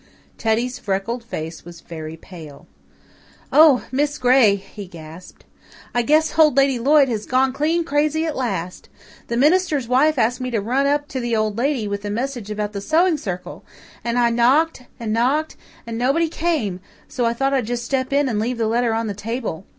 Teddy's 0.39 0.79
freckled 0.79 1.23
face 1.23 1.63
was 1.63 1.81
very 1.81 2.17
pale. 2.17 2.65
"Oh, 3.53 3.85
Miss 3.91 4.17
Gray!" 4.17 4.55
he 4.55 4.87
gasped. 4.87 5.45
"I 5.93 6.01
guess 6.01 6.39
Old 6.39 6.57
Lady 6.57 6.79
Lloyd 6.79 7.07
has 7.07 7.27
gone 7.27 7.53
clean 7.53 7.83
crazy 7.83 8.25
at 8.25 8.35
last. 8.35 8.89
The 9.27 9.37
minister's 9.37 9.87
wife 9.87 10.17
asked 10.17 10.41
me 10.41 10.49
to 10.49 10.59
run 10.59 10.87
up 10.87 11.07
to 11.09 11.19
the 11.19 11.35
Old 11.35 11.55
Lady, 11.55 11.87
with 11.87 12.03
a 12.03 12.09
message 12.09 12.49
about 12.49 12.73
the 12.73 12.81
Sewing 12.81 13.19
Circle 13.19 13.63
and 14.03 14.17
I 14.17 14.31
knocked 14.31 14.81
and 14.99 15.13
knocked 15.13 15.55
and 15.85 15.99
nobody 15.99 16.29
came 16.29 16.79
so 17.07 17.25
I 17.25 17.33
thought 17.33 17.53
I'd 17.53 17.67
just 17.67 17.85
step 17.85 18.11
in 18.11 18.27
and 18.27 18.39
leave 18.39 18.57
the 18.57 18.65
letter 18.65 18.95
on 18.95 19.05
the 19.05 19.13
table. 19.13 19.67